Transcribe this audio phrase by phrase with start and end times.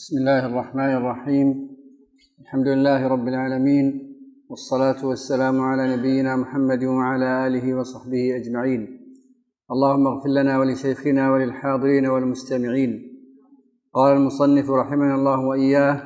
[0.00, 1.68] بسم الله الرحمن الرحيم.
[2.40, 4.16] الحمد لله رب العالمين
[4.48, 9.00] والصلاة والسلام على نبينا محمد وعلى آله وصحبه أجمعين.
[9.72, 12.90] اللهم اغفر لنا ولشيخنا وللحاضرين والمستمعين.
[13.94, 15.96] قال المصنف رحمنا الله وإياه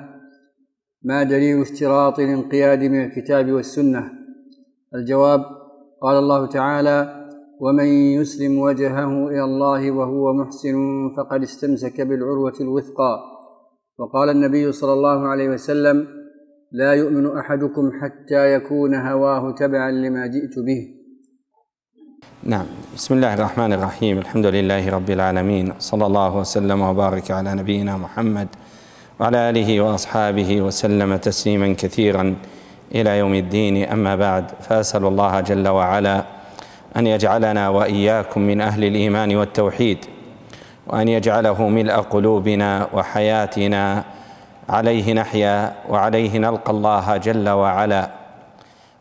[1.02, 4.10] ما دليل اشتراط الانقياد من الكتاب والسنة؟
[4.94, 5.40] الجواب
[6.02, 7.28] قال الله تعالى
[7.60, 7.86] ومن
[8.18, 10.76] يسلم وجهه إلى الله وهو محسن
[11.16, 13.33] فقد استمسك بالعروة الوثقى.
[13.98, 16.06] وقال النبي صلى الله عليه وسلم
[16.72, 20.80] لا يؤمن أحدكم حتى يكون هواه تبعا لما جئت به.
[22.42, 22.66] نعم.
[22.94, 24.18] بسم الله الرحمن الرحيم.
[24.18, 25.72] الحمد لله رب العالمين.
[25.78, 28.48] صلى الله وسلم وبارك على نبينا محمد
[29.20, 32.34] وعلى آله وأصحابه وسلم تسليما كثيرا
[32.94, 33.76] إلى يوم الدين.
[33.86, 36.24] أما بعد فأسأل الله جل وعلا
[36.96, 39.98] أن يجعلنا وإياكم من أهل الإيمان والتوحيد.
[40.86, 44.04] وأن يجعله ملء قلوبنا وحياتنا.
[44.68, 48.10] عليه نحيا وعليه نلقى الله جل وعلا.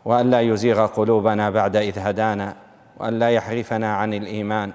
[0.06, 2.56] وأن لا يزيغ قلوبنا بعد إذ هدانا.
[3.00, 4.72] وأن لا يحرفنا عن الإيمان.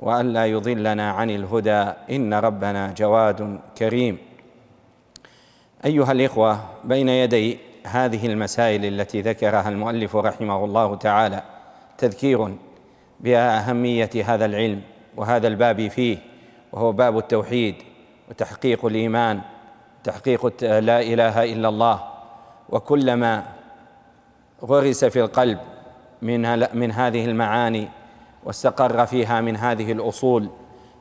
[0.00, 1.92] وأن لا يضلنا عن الهدى.
[2.10, 4.18] إن ربنا جواد كريم.
[5.84, 11.42] أيها الإخوة بين يدي هذه المسائل التي ذكرها المؤلف رحمه الله تعالى
[11.98, 12.54] تذكير
[13.20, 14.80] بأهمية هذا العلم.
[15.16, 16.18] وهذا الباب فيه
[16.72, 17.74] وهو باب التوحيد
[18.30, 19.40] وتحقيق الإيمان
[20.04, 22.00] تحقيق لا إله إلا الله.
[22.68, 23.44] وكلما
[24.64, 25.58] غرس في القلب
[26.22, 27.88] من من هذه المعاني
[28.44, 30.48] واستقر فيها من هذه الأصول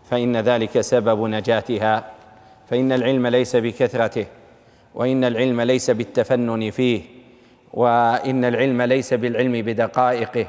[0.09, 2.11] فإن ذلك سبب نجاتها.
[2.69, 4.25] فإن العلم ليس بكثرته
[4.95, 7.01] وإن العلم ليس بالتفنن فيه
[7.73, 10.47] وإن العلم ليس بالعلم بدقائقه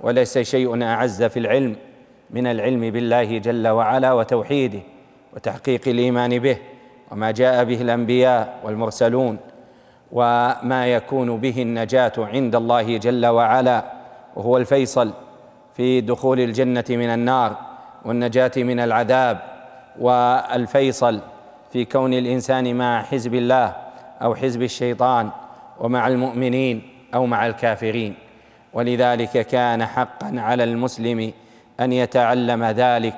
[0.00, 1.76] وليس شيء أعز في العلم.
[2.30, 4.80] من العلم بالله جل وعلا وتوحيده
[5.34, 6.56] وتحقيق الإيمان به
[7.10, 9.38] وما جاء به الأنبياء والمرسلون
[10.12, 13.84] وما يكون به النجاة عند الله جل وعلا
[14.36, 15.12] وهو الفيصل
[15.74, 17.56] في دخول الجنة من النار
[18.04, 19.38] والنجاة من العذاب
[19.98, 21.20] والفيصل
[21.72, 23.76] في كون الإنسان مع حزب الله
[24.22, 25.30] أو حزب الشيطان
[25.80, 26.82] ومع المؤمنين
[27.14, 28.14] أو مع الكافرين.
[28.72, 31.32] ولذلك كان حقا على المسلم
[31.80, 33.16] أن يتعلم ذلك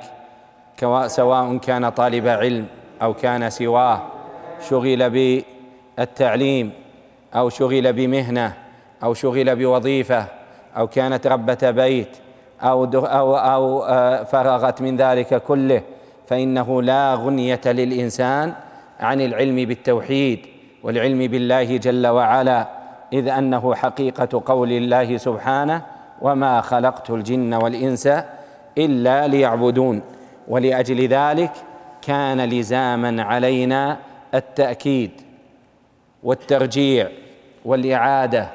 [1.06, 2.66] سواء كان طالب علم
[3.02, 4.02] أو كان سواه
[4.68, 6.72] شغل بالتعليم
[7.34, 8.52] أو شغل بمهنة
[9.02, 10.26] أو شغل بوظيفة
[10.76, 12.16] أو كانت ربة بيت
[12.62, 15.82] أو أو أو آه، فرغت من ذلك كله
[16.26, 18.52] فإنه لا غنية للإنسان
[19.00, 20.46] عن العلم بالتوحيد
[20.82, 22.68] والعلم بالله جل وعلا
[23.12, 25.82] إذ أنه حقيقة قول الله سبحانه
[26.22, 28.08] وما خلقت الجن والإنس
[28.78, 30.02] إلا ليعبدون.
[30.48, 31.52] ولأجل ذلك
[32.02, 33.98] كان لزاما علينا
[34.34, 35.10] التأكيد
[36.22, 37.08] والترجيع
[37.64, 38.48] والإعادة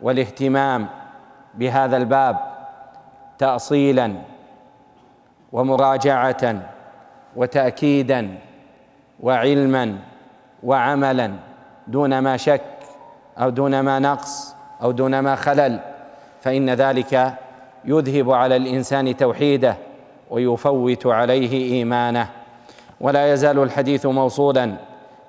[0.00, 0.86] والاهتمام
[1.54, 2.38] بهذا الباب
[3.38, 4.14] تاصيلا
[5.52, 6.62] ومراجعة
[7.36, 8.38] وتاكيدا
[9.20, 9.98] وعلما
[10.62, 11.32] وعملا
[11.86, 12.62] دون ما شك
[13.38, 15.80] أو دون ما نقص أو دون ما خلل.
[16.40, 17.34] فإن ذلك
[17.84, 19.76] يذهب على الإنسان توحيده
[20.30, 22.28] ويفوت عليه إيمانه.
[23.00, 24.74] ولا يزال الحديث موصولا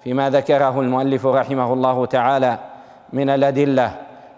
[0.03, 2.57] فيما ذكره المؤلف رحمه الله تعالى
[3.13, 3.91] من الأدلة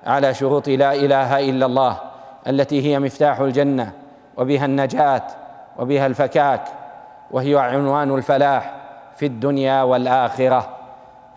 [0.05, 1.97] على شروط لا إله إلا الله
[2.47, 3.91] التي هي مفتاح الجنة
[4.37, 5.23] وبها النجاة
[5.79, 6.63] وبها الفكاك
[7.31, 8.73] وهي عنوان الفلاح
[9.15, 10.69] في الدنيا والآخرة.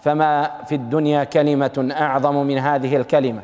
[0.00, 3.40] فما في الدنيا كلمة أعظم من هذه الكلمة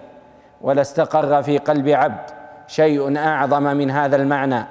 [0.61, 2.40] ولا استقر في قلب عبد
[2.71, 4.65] شيء أعظم من هذا المعنى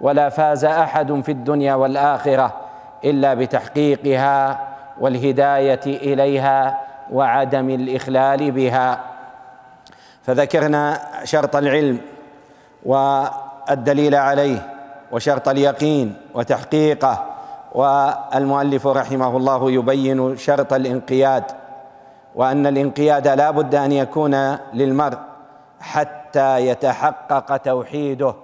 [0.00, 2.52] ولا فاز أحد في الدنيا والآخرة
[3.04, 4.60] إلا بتحقيقها
[5.00, 6.80] والهداية إليها
[7.12, 9.00] وعدم الإخلال بها.
[10.22, 12.00] فذكرنا شرط العلم
[12.84, 14.72] والدليل عليه
[15.12, 17.26] وشرط اليقين وتحقيقه
[17.72, 21.44] والمؤلف رحمه الله يبين شرط الانقياد
[22.34, 25.18] وأن الانقياد لا بد أن يكون للمرء
[25.80, 28.34] حتى يتحقق توحيده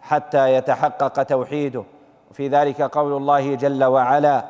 [0.00, 1.84] حتى يتحقق توحيده.
[2.30, 4.44] وفي ذلك قول الله جل وعلا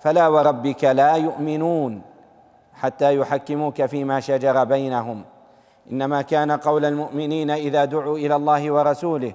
[0.00, 2.02] فلا وربك لا يؤمنون
[2.74, 5.24] حتى يحكموك فيما شجر بينهم.
[5.92, 9.32] إنما كان قول المؤمنين إذا دعوا إلى الله ورسوله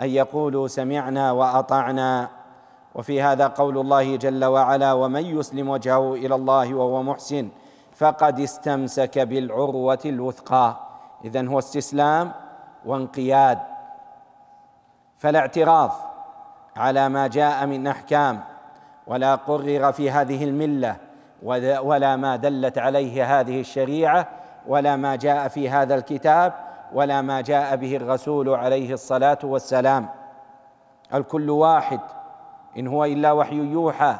[0.00, 2.28] أن يقولوا سمعنا وأطعنا.
[2.94, 7.48] وفي هذا قول الله جل وعلا ومن يسلم وجهه إلى الله وهو محسن
[7.94, 10.76] فقد استمسك بالعروة الوثقى
[11.24, 12.32] إذن هو استسلام
[12.84, 13.58] وانقياد.
[15.18, 15.90] فلا اعتراض
[16.76, 18.40] على ما جاء من أحكام
[19.06, 20.96] ولا قرر في هذه الملة
[21.82, 24.28] ولا ما دلت عليه هذه الشريعة
[24.66, 26.52] ولا ما جاء في هذا الكتاب
[26.92, 30.08] ولا ما جاء به الرسول عليه الصلاة والسلام.
[31.14, 32.00] الكل واحد
[32.78, 34.16] إن هو إلا وحي يوحى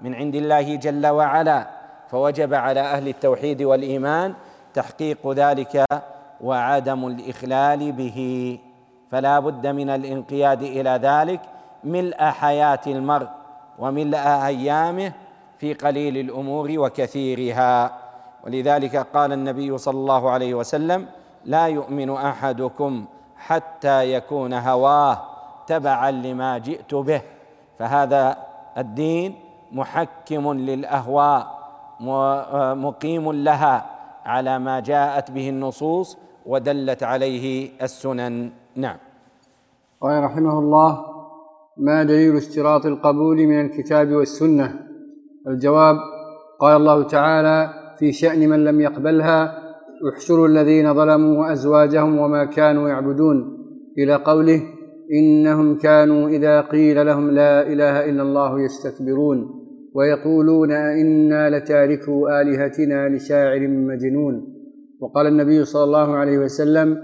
[0.00, 1.66] من عند الله جل وعلا
[2.08, 4.34] فوجب على أهل التوحيد والإيمان
[4.74, 5.84] تحقيق ذلك
[6.40, 8.58] وعدم الإخلال به.
[9.10, 11.40] فلا بد من الانقياد إلى ذلك
[11.84, 13.28] ملء حياة المرء
[13.78, 15.12] وملء أيامه
[15.58, 17.92] في قليل الأمور وكثيرها.
[18.46, 21.06] ولذلك قال النبي صلى الله عليه وسلم
[21.44, 23.04] لا يؤمن أحدكم
[23.36, 25.18] حتى يكون هواه
[25.66, 27.22] تبعا لما جئت به
[27.78, 28.36] فهذا
[28.78, 29.34] الدين
[29.72, 31.56] محكم للأهواء
[32.74, 33.86] مقيم لها
[34.26, 38.50] على ما جاءت به النصوص ودلت عليه السنن.
[38.76, 38.96] نعم.
[40.00, 41.04] قال رحمه الله
[41.76, 44.80] ما دليل اشتراط القبول من الكتاب والسنة؟
[45.48, 45.96] الجواب
[46.60, 49.58] قال الله تعالى في شأن من لم يقبلها
[50.12, 53.56] احشروا الذين ظلموا وازواجهم وما كانوا يعبدون.
[53.98, 54.62] إلى قوله
[55.12, 59.38] إنهم كانوا إذا قيل لهم لا إله إلا الله يستكبرون
[59.94, 64.55] ويقولون أئنا لتاركوا آلهتنا لشاعر مجنون.
[65.00, 66.98] وقال النبي صلى الله عليه وسلم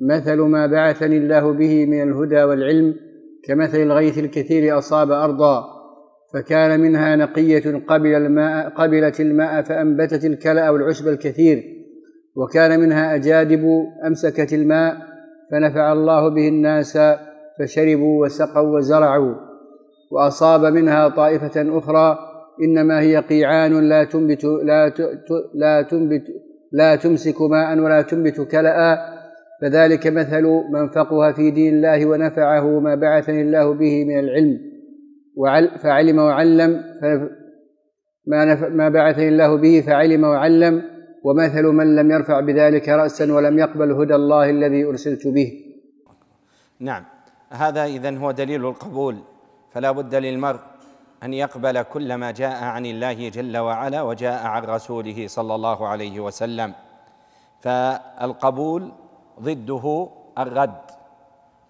[0.00, 2.94] مثل ما بعثني الله به من الهدى والعلم
[3.44, 5.64] كمثل الغيث الكثير أصاب أرضا
[6.34, 11.62] فكان منها نقية قبل الماء قبلت الماء فأنبتت الكلأ والعشب الكثير
[12.36, 13.64] وكان منها أجادب
[14.06, 14.96] أمسكت الماء
[15.50, 16.98] فنفع الله به الناس
[17.58, 19.34] فشربوا وسقوا وزرعوا
[20.12, 22.18] وأصاب منها طائفة أخرى
[22.62, 24.92] إنما هي قيعان لا تنبت لا
[25.54, 26.22] لا تنبت
[26.72, 29.18] لا تمسك ماء ولا تنبت كلأ
[29.62, 34.60] فذلك مثل من فقه في دين الله ونفعه ما بعثني الله به من العلم.
[35.82, 36.84] فعلم وعلم
[38.26, 40.82] ما ما بعثني الله به فعلم وعلم.
[41.24, 45.52] ومثل من لم يرفع بذلك رأسا ولم يقبل هدى الله الذي أرسلت به.
[46.80, 47.04] نعم
[47.50, 49.16] هذا إذن هو دليل القبول
[49.72, 50.60] فلا بد للمرء
[51.22, 56.20] أن يقبل كل ما جاء عن الله جل وعلا وجاء عن رسوله صلى الله عليه
[56.20, 56.74] وسلم.
[57.60, 58.92] فالقبول
[59.40, 60.80] ضده الرد.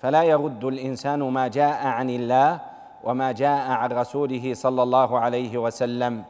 [0.00, 2.60] فلا يرد الإنسان ما جاء عن الله
[3.04, 6.24] وما جاء عن رسوله صلى الله عليه وسلم.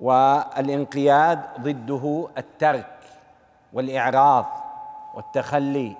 [0.00, 2.98] والانقياد ضده الترك
[3.72, 4.46] والإعراض
[5.14, 5.96] والتخلي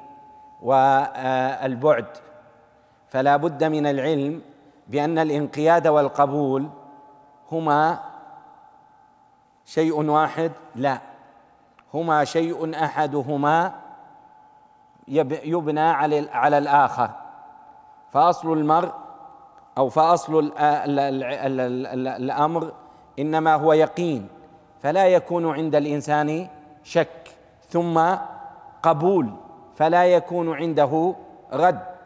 [0.63, 2.07] والبعد.
[3.09, 4.43] فلا بد من العلم
[4.89, 6.69] بأن الانقياد والقبول
[7.53, 8.01] هما
[9.65, 10.99] شيء واحد لا.
[11.95, 13.73] هما شيء أحدهما
[15.45, 17.11] يبنى على على الآخر.
[18.11, 18.93] فأصل المرء
[19.79, 20.53] أو فأصل
[22.17, 22.73] الأمر
[23.19, 24.29] إنما هو يقين.
[24.83, 26.49] فلا يكون عند الإنسان
[26.83, 27.37] شك
[27.69, 28.15] ثم
[28.83, 29.31] قبول.
[29.77, 31.15] فلا يكون عنده
[31.53, 31.99] رد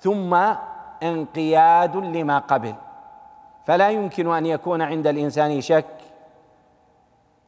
[0.00, 0.54] ثم
[1.02, 2.74] انقياد لما قبل.
[3.66, 5.84] فلا يمكن أن يكون عند الإنسان شك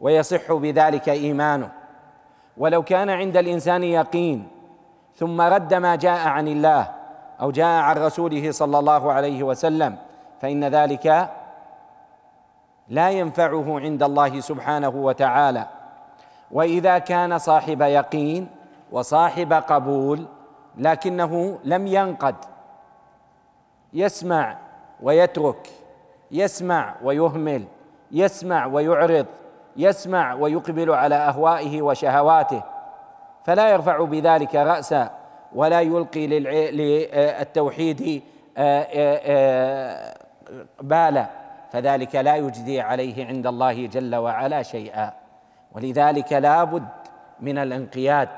[0.00, 1.70] ويصح بذلك إيمانه.
[2.56, 4.48] ولو كان عند الإنسان يقين
[5.16, 6.94] ثم رد ما جاء عن الله
[7.40, 9.96] أو جاء عن رسوله صلى الله عليه وسلم
[10.40, 11.30] فإن ذلك
[12.88, 15.66] لا ينفعه عند الله سبحانه وتعالى.
[16.50, 18.48] وإذا كان صاحب يقين
[18.92, 20.26] وصاحب قبول
[20.78, 22.34] لكنه لم ينقد.
[23.92, 24.58] يسمع
[25.02, 25.68] ويترك
[26.30, 27.64] يسمع ويهمل
[28.12, 29.26] يسمع ويعرض
[29.76, 32.62] يسمع ويقبل على أهوائه وشهواته.
[33.44, 35.10] فلا يرفع بذلك رأسا
[35.54, 36.26] ولا يلقي
[36.72, 38.22] للتوحيد
[38.56, 40.16] آه، آه، آه،
[40.80, 41.26] بالا.
[41.72, 45.12] فذلك لا يجدي عليه عند الله جل وعلا شيئا.
[45.72, 46.88] ولذلك لا بد
[47.40, 48.28] من الانقياد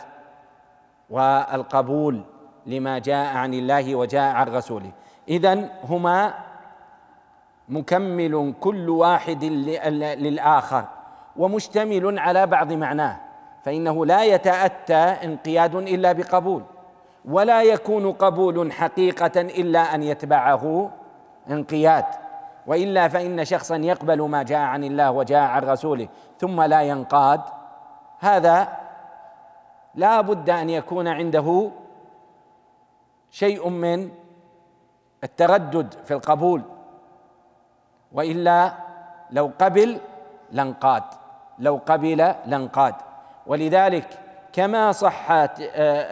[1.10, 2.20] والقبول
[2.66, 4.90] لما جاء عن الله وجاء عن رسوله.
[5.28, 6.34] اذا هما
[7.68, 10.84] مكمل كل واحد للآخر
[11.36, 13.20] ومشتمل على بعض معناه
[13.64, 16.62] فإنه لا يتأتى انقياد إلا بقبول
[17.24, 20.90] ولا يكون قبول حقيقة إلا أن يتبعه
[21.50, 22.04] انقياد
[22.66, 27.40] وإلا فإن شخصا يقبل ما جاء عن الله وجاء عن رسوله ثم لا ينقاد.
[28.20, 28.68] هذا
[29.94, 31.70] لا بد أن يكون عنده
[33.30, 34.10] شيء من
[35.24, 36.62] التردد في القبول
[38.12, 38.72] وإلا
[39.30, 39.98] لو قبل
[40.52, 41.02] لانقاد
[41.58, 42.94] لو قبل لانقاد.
[43.46, 44.18] ولذلك
[44.52, 45.48] كما صح آه،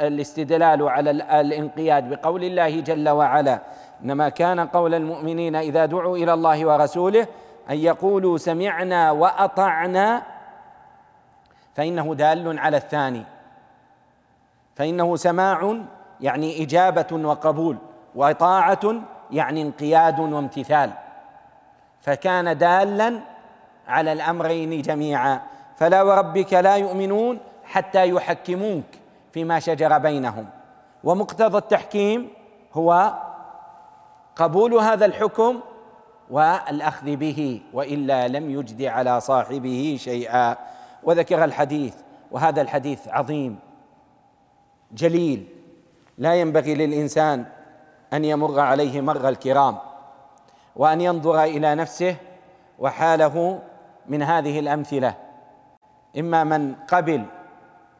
[0.08, 3.58] الاستدلال على الانقياد بقول الله جل وعلا
[4.04, 7.26] إنما كان قول المؤمنين إذا دعوا إلى الله ورسوله
[7.70, 10.22] أن يقولوا سمعنا وأطعنا
[11.74, 13.24] فإنه دال على الثاني.
[14.76, 15.76] فإنه سماع
[16.20, 17.76] يعني إجابة وقبول.
[18.14, 18.94] وطاعة
[19.30, 20.90] يعني انقياد وامتثال.
[22.00, 23.18] فكان دالا
[23.88, 25.40] على الأمرين جميعا.
[25.76, 28.84] فلا وربك لا يؤمنون حتى يحكموك
[29.32, 30.46] فيما شجر بينهم.
[31.04, 32.28] ومقتضى التحكيم
[32.74, 33.12] هو
[34.36, 35.60] قبول هذا الحكم
[36.30, 40.56] والأخذ به وإلا لم يجد على صاحبه شيئا.
[41.02, 41.94] وذكر الحديث
[42.30, 43.58] وهذا الحديث عظيم
[44.92, 45.46] جليل.
[46.18, 47.44] لا ينبغي للإنسان
[48.12, 49.78] أن يمر عليه مر الكرام
[50.76, 52.16] وأن ينظر إلى نفسه
[52.78, 53.58] وحاله
[54.08, 55.14] من هذه الأمثلة.
[56.18, 57.24] إما من قبل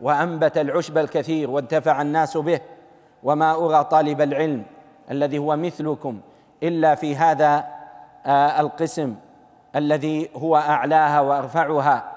[0.00, 2.61] وأنبت العشب الكثير وانتفع الناس به
[3.23, 4.62] وما أرى طالب العلم
[5.11, 6.21] الذي هو مثلكم
[6.62, 7.64] إلا في هذا
[8.26, 9.14] آه، القسم
[9.76, 12.12] الذي هو أعلاها وأرفعها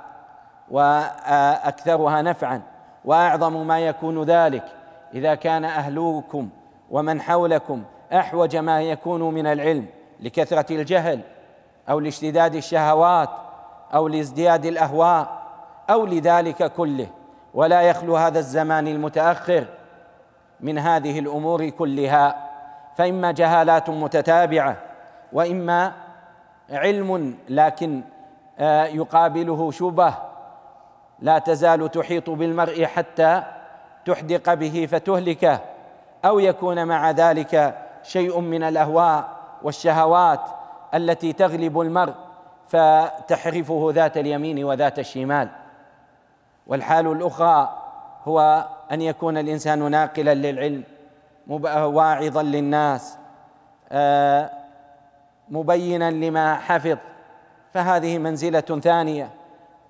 [0.72, 2.62] وأكثرها نفعا
[3.06, 4.64] وأعظم ما يكون ذلك
[5.14, 6.50] إذا كان اهلكم
[6.92, 9.86] ومن حولكم أحوج ما يكون من العلم
[10.20, 11.22] لكثرة الجهل
[11.90, 13.30] أو لاشتداد الشهوات
[13.94, 15.42] أو لازدياد الأهواء
[15.90, 17.08] أو لذلك كله
[17.54, 19.66] ولا يخلو هذا الزمان المتأخر
[20.60, 22.46] من هذه الأمور كلها.
[22.96, 24.78] فإما جهالات متتابعة
[25.34, 25.94] وإما
[26.70, 28.02] علم لكن
[28.60, 30.14] آه، يقابله شبه
[31.20, 33.44] لا تزال تحيط بالمرء حتى
[34.06, 35.60] تحدق به فتهلكه.
[36.26, 39.30] أو يكون مع ذلك شيء من الأهواء
[39.64, 40.42] والشهوات
[40.94, 42.14] التي تغلب المرء
[42.68, 45.50] فتحرفه ذات اليمين وذات الشمال.
[46.68, 47.82] والحال الأخرى
[48.24, 50.84] هو أن يكون الإنسان ناقلا للعلم
[51.48, 53.18] واعظا للناس
[53.92, 54.50] آه،
[55.50, 56.98] مبينا لما حفظ.
[57.74, 59.30] فهذه منزلة ثانية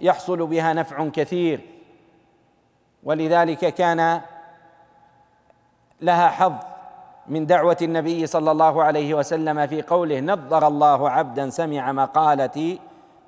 [0.01, 1.61] يحصل بها نفع كثير.
[3.03, 4.21] ولذلك كان
[6.01, 6.53] لها حظ
[7.27, 12.79] من دعوة النبي صلى الله عليه وسلم في قوله نظر الله عبدا سمع مقالتي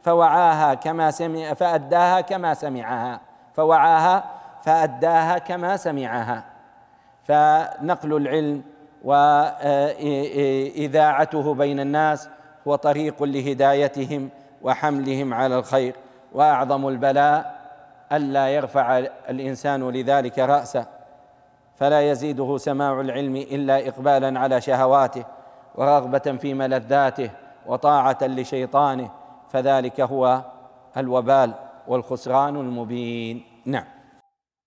[0.04, 3.22] فوعاها كما سمع فأداها كما سمعها.
[3.54, 4.24] فوعاها
[4.64, 6.44] فأداها كما سمعها.
[7.24, 8.64] فنقل العلم
[9.04, 10.34] وإذاعته
[11.54, 12.30] بين الناس
[12.68, 14.30] هو طريق لهدايتهم
[14.62, 15.96] وحملهم على الخير.
[16.34, 17.58] وأعظم البلاء
[18.12, 18.98] ألا يرفع
[19.30, 20.97] الإنسان لذلك رأسه.
[21.78, 25.26] فلا يزيده سماع العلم إلا اقبالا على شهواته
[25.76, 27.32] ورغبة في ملذاته
[27.68, 29.12] وطاعة لشيطانه
[29.50, 30.42] فذلك هو
[30.98, 31.54] الوبال
[31.88, 33.44] والخسران المبين.
[33.66, 33.84] نعم.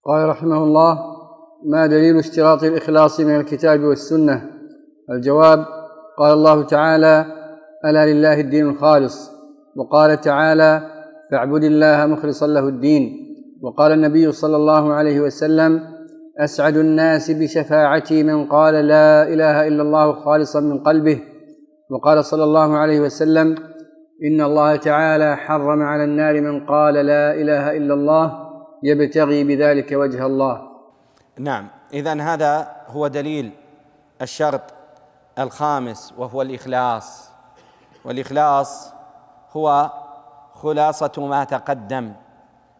[0.05, 0.99] قال رحمه الله
[1.67, 4.51] ما دليل اشتراط الإخلاص من الكتاب والسنة؟
[5.11, 5.65] الجواب
[6.19, 7.27] قال الله تعالى
[7.85, 9.31] ألا لله الدين الخالص؟
[9.77, 10.91] وقال تعالى
[11.31, 13.27] فاعبد الله مخلصا له الدين.
[13.63, 16.00] وقال النبي صلى الله عليه وسلم
[16.41, 21.21] أسعد الناس بشفاعتي من قال لا إله إلا الله خالصا من قلبه.
[21.91, 23.55] وقال صلى الله عليه وسلم
[24.25, 28.51] إن الله تعالى حرم على النار من قال لا إله إلا الله
[28.83, 30.63] يبتغي بذلك وجه الله.
[31.39, 33.51] نعم اذا هذا هو دليل
[34.23, 34.61] الشرط
[35.39, 37.31] الخامس وهو الإخلاص.
[38.05, 38.93] والإخلاص
[39.53, 39.91] هو
[40.53, 42.13] خلاصة ما تقدم.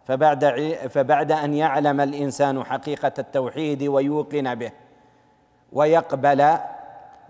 [0.05, 0.45] فبعد
[0.91, 4.73] فبعد أن يعلم الإنسان حقيقة التوحيد ويوقن به
[5.73, 6.59] ويقبل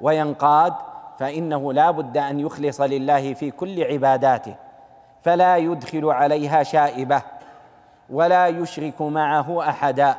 [0.01, 0.75] وينقاد
[1.19, 4.55] فإنه لا بد أن يخلص لله في كل عباداته
[5.23, 7.23] فلا يدخل عليها شائبة
[8.11, 10.15] ولا يشرك معه أحدا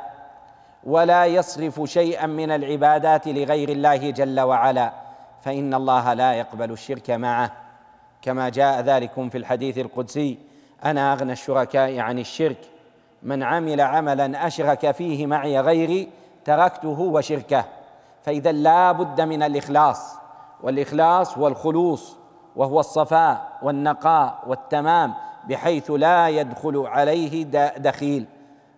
[0.83, 4.93] ولا يصرف شيئا من العبادات لغير الله جل وعلا
[5.41, 7.51] فإن الله لا يقبل الشرك معه
[8.21, 10.37] كما جاء ذلكم في الحديث القدسي
[10.85, 12.57] أنا أغنى الشركاء عن الشرك.
[13.23, 16.09] من عمل عملا أشرك فيه معي غيري
[16.45, 17.65] تركته وشركه.
[18.23, 20.15] فاذا لا بد من الإخلاص.
[20.63, 22.17] والإخلاص والخلوص
[22.55, 25.13] وهو الصفاء والنقاء والتمام
[25.49, 27.43] بحيث لا يدخل عليه
[27.77, 28.25] دخيل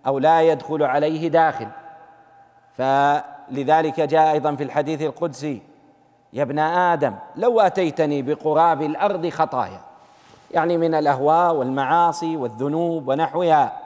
[0.07, 1.67] أو لا يدخل عليه داخل.
[2.77, 5.62] فلذلك جاء أيضا في الحديث القدسي
[6.33, 9.81] يا ابن آدم لو أتيتني بقراب الأرض خطايا
[10.53, 13.79] يعني من الأهواء والمعاصي والذنوب ونحوها.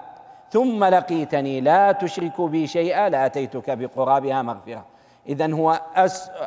[0.52, 4.86] ثم لقيتني لا تشرك بي شيئا لأتيتك بقرابها مغفرة.
[5.28, 5.80] اذا هو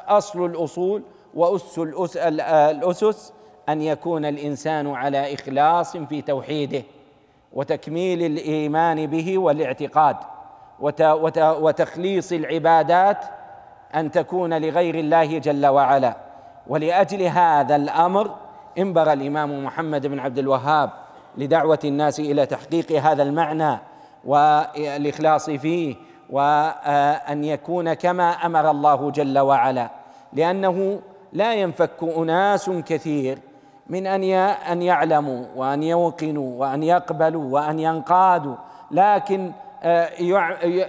[0.09, 1.03] أصل الأصول
[1.35, 3.33] وأس الأس الأسس
[3.69, 6.83] أن يكون الإنسان على إخلاص في توحيده
[7.53, 10.17] وتكميل الإيمان به والاعتقاد
[11.39, 13.25] وتخليص العبادات
[13.95, 16.17] أن تكون لغير الله جل وعلا.
[16.67, 18.31] ولأجل هذا الأمر
[18.81, 20.91] انبغى الإمام محمد بن عبد الوهاب
[21.37, 23.79] لدعوة الناس إلى تحقيق هذا المعنى
[24.25, 25.97] والإخلاص فيه
[26.31, 29.91] وأن يكون كما أمر الله جل وعلا
[30.33, 31.01] لأنه
[31.33, 33.39] لا ينفك أناس كثير
[33.87, 34.25] من أن
[34.73, 38.55] أن يعلموا وأن يوقنوا وأن يقبلوا وأن ينقادوا
[38.91, 40.09] لكن آه،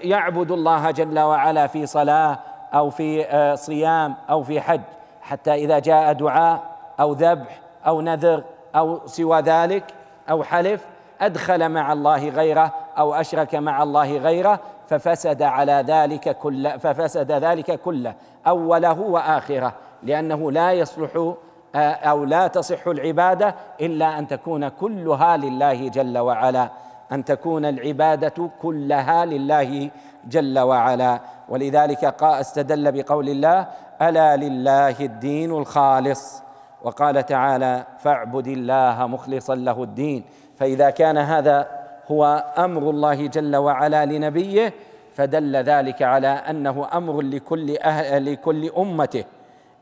[0.04, 2.40] يعبد الله جل وعلا في صلاة
[2.74, 4.82] أو في آه، صيام أو في حج
[5.22, 6.64] حتى إذا جاء دعاء
[7.00, 8.44] أو ذبح أو نذر
[8.76, 9.84] أو سوى ذلك
[10.30, 10.86] أو حلف
[11.22, 17.80] أدخل مع الله غيره أو أشرك مع الله غيره ففسد على ذلك كل ففسد ذلك
[17.80, 18.14] كله
[18.48, 19.74] أوله وآخره
[20.04, 21.34] لأنه لا يصلح
[21.76, 26.70] آه، أو لا تصح العبادة إلا أن تكون كلها لله جل وعلا
[27.12, 29.90] أن تكون العبادة كلها لله
[30.26, 31.20] جل وعلا.
[31.50, 33.68] ولذلك استدل بقول الله
[34.02, 36.44] ألا لله الدين الخالص؟
[36.84, 40.24] وقال تعالى فاعبد الله مخلصا له الدين.
[40.58, 41.68] فإذا كان هذا
[42.12, 44.74] هو أمر الله جل وعلا لنبيه
[45.14, 49.24] فدل ذلك على أنه أمر لكل أهل لكل أمته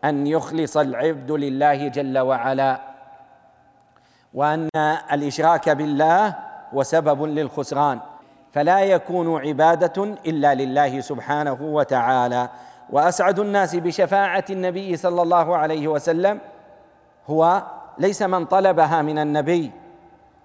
[0.03, 2.79] أن يخلص العبد لله جل وعلا.
[4.34, 4.70] وأن
[5.12, 6.36] الإشراك بالله
[6.74, 8.00] وسبب للخسران.
[8.51, 12.50] فلا يكون عبادة إلا لله سبحانه وتعالى.
[12.89, 16.39] وأسعد الناس بشفاعة النبي صلى الله عليه وسلم
[17.30, 17.64] هو
[17.98, 19.72] ليس من طلبها من النبي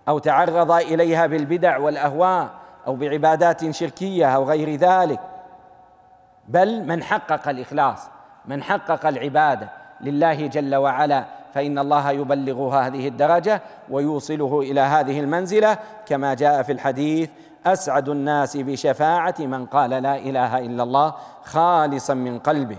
[0.09, 2.51] أو تعرض إليها بالبدع والأهواء
[2.87, 5.21] أو بعبادات شركية أو غير ذلك
[6.49, 7.99] بل من حقق الإخلاص
[8.47, 11.25] من حقق العبادة لله جل وعلا
[11.55, 17.31] فإن الله يبلغ هذه الدرجة ويوصله إلى هذه المنزلة كما جاء في الحديث
[17.67, 21.15] أسعد الناس بشفاعة من قال لا إله إلا الله
[21.45, 22.77] خالصا من قلبه.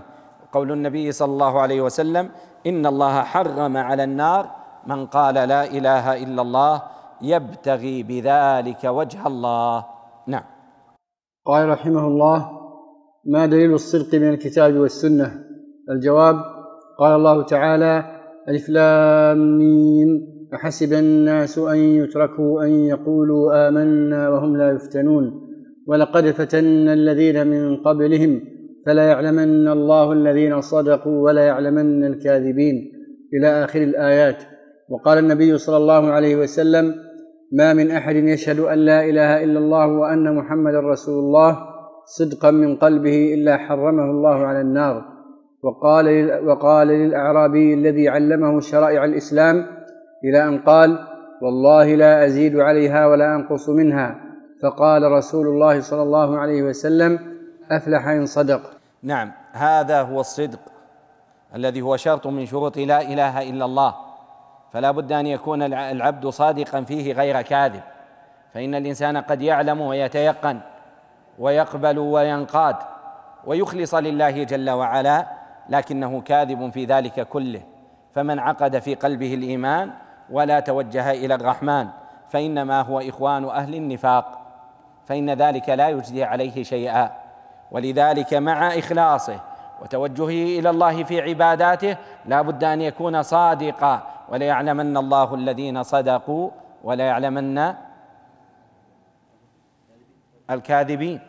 [0.56, 2.28] قول النبي صلى الله عليه وسلم
[2.66, 4.50] إن الله حرم على النار
[4.86, 6.82] من قال لا إله إلا الله
[7.22, 9.84] يبتغي بذلك وجه الله.
[10.26, 10.42] نعم.
[11.46, 12.50] قال رحمه الله
[13.24, 15.28] ما دليل الصدق من الكتاب والسنة؟
[15.90, 16.36] الجواب
[16.98, 17.94] قال الله تعالى
[18.48, 18.70] ألف
[20.54, 25.24] أحسب الناس أن يتركوا أن يقولوا آمنا وهم لا يفتنون
[25.86, 28.55] ولقد فتنا الذين من قبلهم
[28.86, 32.92] فلا يعلمن الله الذين صدقوا ولا يعلمن الكاذبين.
[33.34, 34.42] إلى آخر الآيات.
[34.88, 36.94] وقال النبي صلى الله عليه وسلم
[37.52, 41.58] ما من أحد يشهد أن لا إله إلا الله وأن محمدا رسول الله
[42.06, 45.04] صدقا من قلبه إلا حرمه الله على النار.
[45.62, 49.66] وقال وقال للأعرابي الذي علمه شرائع الإسلام
[50.24, 50.98] إلى أن قال
[51.42, 54.20] والله لا أزيد عليها ولا أنقص منها.
[54.62, 57.18] فقال رسول الله صلى الله عليه وسلم
[57.70, 58.75] أفلح إن صدق.
[59.06, 60.58] نعم هذا هو الصدق
[61.54, 63.94] الذي هو شرط من شروط لا إله إلا الله.
[64.72, 67.82] فلا بد أن يكون العبد صادقا فيه غير كاذب.
[68.54, 70.60] فإن الإنسان قد يعلم ويتيقن
[71.38, 72.76] ويقبل وينقاد
[73.44, 75.26] ويخلص لله جل وعلا
[75.68, 77.62] لكنه كاذب في ذلك كله.
[78.14, 79.90] فمن عقد في قلبه الإيمان
[80.30, 81.88] ولا توجه إلى الرحمن
[82.28, 84.38] فإنما هو إخوان أهل النفاق.
[85.04, 87.25] فإن ذلك لا يجزي عليه شيئا.
[87.70, 89.40] ولذلك مع إخلاصه
[89.82, 96.50] وتوجهه إلى الله في عباداته لا بد أن يكون صادقا وليعلمن الله الذين صدقوا
[96.84, 97.74] ولا يعلمن
[100.50, 101.20] الكاذبين.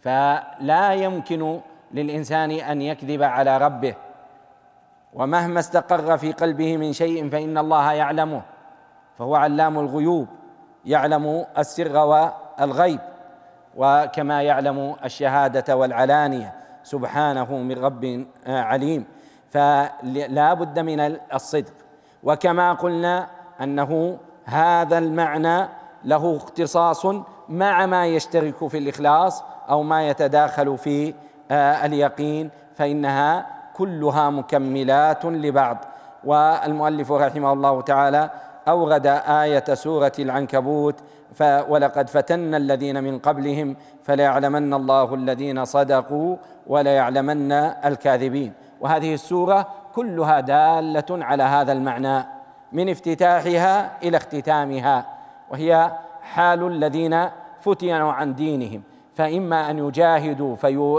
[0.00, 1.60] فلا يمكن
[1.92, 3.94] للإنسان أن يكذب على ربه.
[5.14, 8.42] ومهما استقر في قلبه من شيء فإن الله يعلمه.
[9.18, 10.28] فهو علام الغيوب
[10.84, 13.00] يعلم السر والغيب.
[13.76, 19.04] وكما يعلم الشهادة والعلانية سبحانه من رب عليم.
[19.50, 21.72] فلا بد من الصدق.
[22.22, 23.26] وكما قلنا
[23.60, 25.68] أنه هذا المعنى
[26.04, 27.06] له اختصاص
[27.48, 31.14] مع ما يشترك في الإخلاص أو ما يتداخل في
[31.84, 35.78] اليقين فإنها كلها مكملات لبعض.
[36.24, 38.30] والمؤلف رحمه الله تعالى
[38.68, 40.94] أورد آية سورة العنكبوت
[41.68, 48.52] ولقد فتنا الذين من قبلهم فليعلمن الله الذين صدقوا وليعلمن الكاذبين.
[48.80, 52.24] وهذه السورة كلها دالة على هذا المعنى
[52.72, 55.06] من افتتاحها إلى اختتامها
[55.50, 57.28] وهي حال الذين
[57.60, 58.82] فتنوا عن دينهم.
[59.14, 60.98] فإما أن يجاهدوا فيو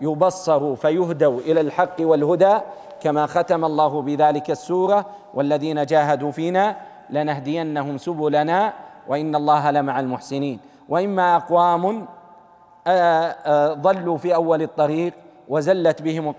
[0.00, 2.58] يبصروا فيهدوا إلى الحق والهدى
[3.00, 6.76] كما ختم الله بذلك السورة والذين جاهدوا فينا
[7.10, 8.72] لنهدينهم سبلنا
[9.08, 10.60] وإن الله لمع المحسنين.
[10.88, 12.06] وإما أقوام
[13.82, 15.12] ضلوا في أول الطريق
[15.48, 16.34] وزلت بهم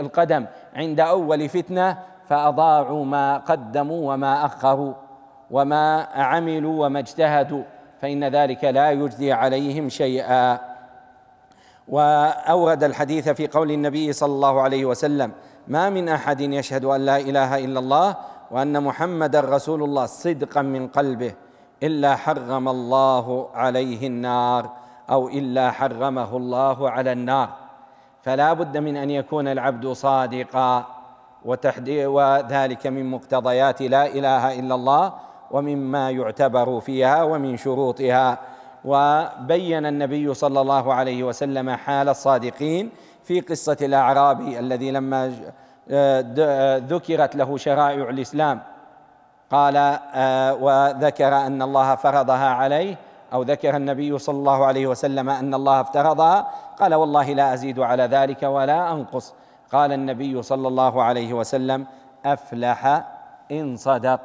[0.00, 4.92] القدم عند أول فتنة فأضاعوا ما قدموا وما أخروا
[5.50, 7.62] وما عملوا وما اجتهدوا
[8.00, 10.71] فإن ذلك لا يجزي عليهم شيئا.
[11.88, 15.32] وأورد الحديث في قول النبي صلى الله عليه وسلم
[15.68, 18.16] ما من أحد يشهد أن لا إله إلا الله
[18.50, 21.34] وأن محمدا رسول الله صدقا من قلبه
[21.82, 24.70] إلا حرم الله عليه النار
[25.10, 27.48] أو إلا حرمه الله على النار.
[28.22, 30.86] فلا بد من أن يكون العبد صادقا
[31.44, 35.12] وذلك من مقتضيات لا إله إلا الله
[35.50, 38.38] ومما يعتبر فيها ومن شروطها.
[38.84, 42.90] وبين النبي صلى الله عليه وسلم حال الصادقين
[43.24, 45.32] في قصة الاعرابي الذي لما
[46.88, 48.60] ذكرت له شرائع الإسلام.
[49.50, 52.96] قال آه، وذكر أن الله فرضها عليه
[53.32, 56.48] أو ذكر النبي صلى الله عليه وسلم أن الله افترضها.
[56.80, 59.34] قال والله لا أزيد على ذلك ولا أنقص.
[59.72, 61.86] قال النبي صلى الله عليه وسلم
[62.26, 63.04] أفلح
[63.50, 64.20] إن صدق.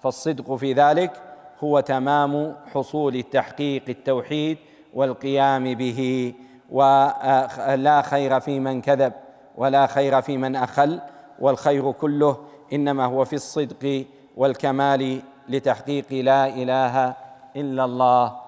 [0.00, 1.22] فالصدق في ذلك
[1.64, 4.58] هو تمام حصول التحقيق التوحيد
[4.94, 6.34] والقيام به
[6.70, 9.12] ولا خير في من كذب
[9.56, 11.00] ولا خير في من أخل
[11.38, 12.36] والخير كله
[12.72, 14.04] إنما هو في الصدق
[14.36, 17.14] والكمال لتحقيق لا إله
[17.56, 18.40] إلا الله.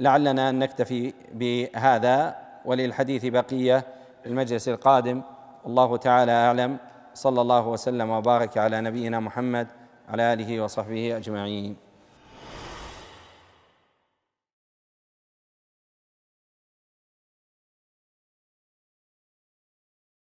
[0.00, 3.84] لعلنا ان نكتفي بهذا وللحديث بقية
[4.22, 5.22] في المجلس القادم.
[5.64, 6.76] والله تعالى أعلم.
[7.14, 9.66] صلى الله وسلم وبارك على نبينا محمد
[10.10, 11.89] على آله وصحبه أجمعين.